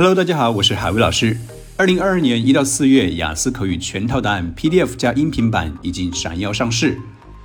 [0.00, 1.36] Hello，大家好，我是海威老师。
[1.76, 6.98] 二零二二年一到四月，雅思口语全套答案 PDF 加音频版已经闪耀上市。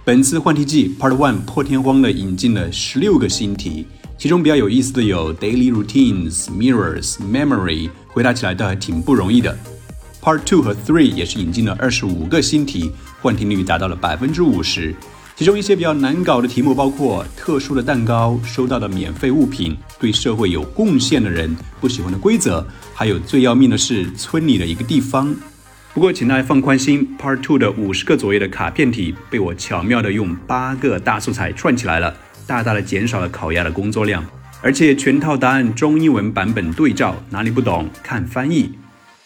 [0.05, 3.85] 本次换题季 Part One 破天荒的引进了十六个新题，
[4.17, 9.53] 其中比较有意思的有 Daily Routines、Mirrors、Memory，回答起来倒还挺不容易的。
[10.21, 12.89] Part Two 和 Three 也是引进了二十五个新题，
[13.21, 14.95] 换题率达到了百分之五十。
[15.37, 25.35] 其中一些比较难搞的题目包括特殊的蛋糕、收到的免费物品、对社会有贡献的人、不喜欢的规则，还有最要命的是村里的一个地方。
[25.93, 32.15] 不过，请大家放宽心，Part Two 的五十个左右的卡片题被我巧妙的用八个大素材串起来了，
[32.47, 34.23] 大大的减少了烤鸭的工作量。
[34.61, 38.71] 而且全套答案中英文版本对照，哪里不懂看翻译。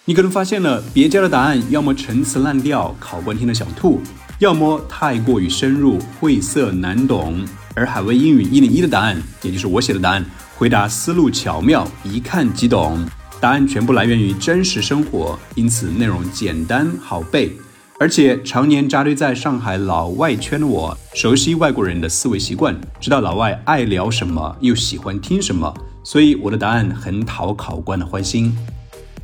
[0.05, 4.01] 你可能发现了别家的答案，要么陈词滥调，考官听了想吐。
[4.39, 10.25] 要么太过于深入晦涩难懂，而海威英语一零一的答案，也就是我写的答案，
[10.55, 13.05] 回答思路巧妙，一看即懂。
[13.41, 17.51] 答案全部来源于真实生活，因此内容简单好背。
[17.99, 28.55] 而且常年扎堆在上海老外圈的我，熟悉外国人的思维习惯，知道老外爱聊什么，又喜欢听什么，所以我的答案很讨考官的欢心。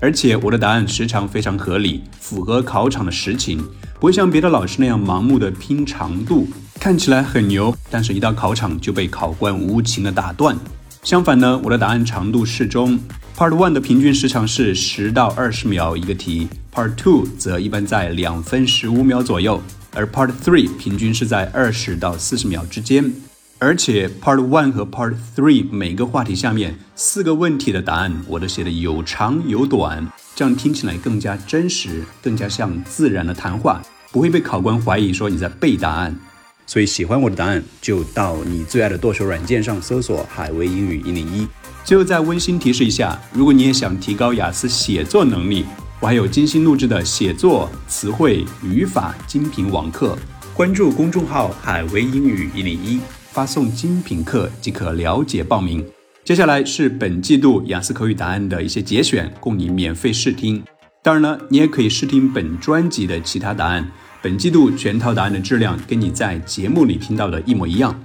[0.01, 3.65] 而且我的答案时常非常合理，符合考场的实情。
[4.05, 6.47] 不会像别的老师那样盲目的拼长度，
[6.79, 10.55] 看起来很牛，但是一到考场就被考官无情的打断。
[11.01, 12.99] 相反呢，我的答案长度适中。
[13.35, 19.59] Part One 的平均时长是十到二十秒一个题，Part Two 则一般在两分十五秒左右，
[19.95, 23.11] 而 Part Three 平均是在二十到四十秒之间。
[23.57, 30.07] 而且 Part One 和 Part Three 每个话题下面四个问题的答案，我都写的有长有短。
[30.35, 33.81] 这样听起来更加真实，更加像自然的谈话，
[34.15, 36.17] 不会被考官怀疑说你在背答案。
[36.65, 41.45] 所以喜欢我的答案，就到你最爱的剁手软件上搜索“海威英语一零一”。
[41.83, 45.65] 最后再温馨提示一下，如果你也想提高雅思写作能力，
[45.99, 50.17] 我还有精心录制的写作、词汇、语法精品网课。
[50.53, 53.01] 关注公众号“海威英语一零一”，
[53.33, 55.85] 发送精品课即可了解报名。
[56.23, 60.63] 接下来是本季度雅思口语答案的一些节选，供你免费试听。
[61.03, 63.91] 当然了，你也可以试听本专辑的其他答案。
[64.24, 67.98] 本季度全套答案的质量跟你在节目里听到的一模一样。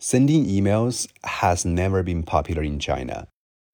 [0.00, 3.26] Sending emails has never been popular in China.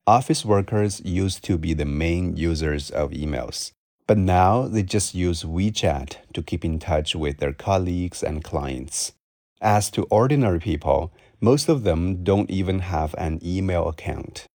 [0.06, 3.72] Office workers used to be the main users of emails,
[4.06, 9.12] but now they just use WeChat to keep in touch with their colleagues and clients.
[9.60, 14.47] As to ordinary people, most of them don't even have an email account.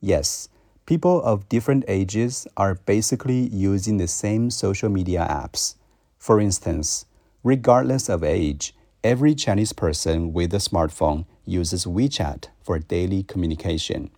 [0.00, 0.48] Yes,
[0.86, 5.76] people of different ages are basically using the same social media apps.
[6.19, 7.05] For instance,
[7.43, 14.11] regardless of age, every Chinese person with a smartphone uses WeChat for daily communication.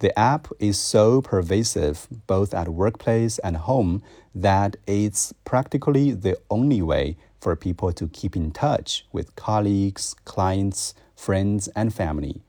[0.00, 4.02] The app is so pervasive both at workplace and home
[4.34, 10.92] that it's practically the only way for people to keep in touch with colleagues, clients,
[11.14, 12.42] friends, and family.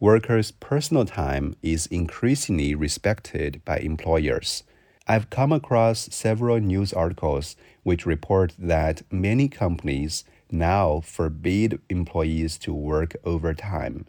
[0.00, 4.62] Workers' personal time is increasingly respected by employers.
[5.08, 12.74] I've come across several news articles which report that many companies now forbid employees to
[12.74, 14.06] work overtime.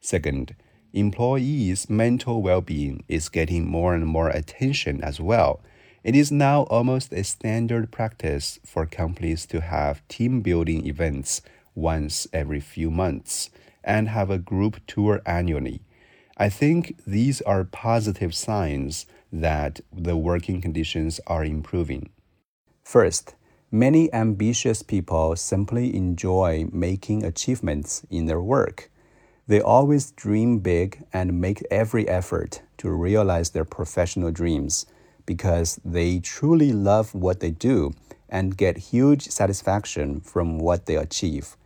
[0.00, 0.56] Second,
[0.92, 5.60] employees' mental well being is getting more and more attention as well.
[6.02, 11.42] It is now almost a standard practice for companies to have team building events
[11.76, 13.50] once every few months
[13.84, 15.82] and have a group tour annually.
[16.36, 22.10] I think these are positive signs that the working conditions are improving.
[22.84, 23.34] First,
[23.70, 28.90] many ambitious people simply enjoy making achievements in their work.
[29.46, 34.86] They always dream big and make every effort to realize their professional dreams
[35.26, 37.92] because they truly love what they do
[38.28, 41.56] and get huge satisfaction from what they achieve.